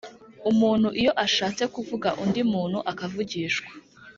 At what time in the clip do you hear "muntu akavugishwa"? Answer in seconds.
2.51-3.67